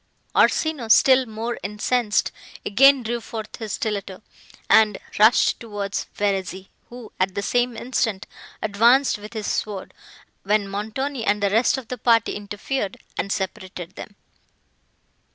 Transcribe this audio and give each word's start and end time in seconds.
Orsino, 0.35 0.87
still 0.87 1.27
more 1.27 1.59
incensed, 1.61 2.31
again 2.65 3.03
drew 3.03 3.21
forth 3.21 3.57
his 3.57 3.73
stilletto, 3.73 4.23
and 4.67 4.97
rushed 5.19 5.59
towards 5.59 6.07
Verezzi, 6.15 6.69
who, 6.89 7.11
at 7.19 7.35
the 7.35 7.43
same 7.43 7.77
instant, 7.77 8.25
advanced 8.63 9.19
with 9.19 9.33
his 9.33 9.45
sword, 9.45 9.93
when 10.41 10.67
Montoni 10.67 11.23
and 11.23 11.43
the 11.43 11.51
rest 11.51 11.77
of 11.77 11.87
the 11.89 11.99
party 11.99 12.33
interfered 12.33 12.97
and 13.15 13.31
separated 13.31 13.93
them. 13.95 14.15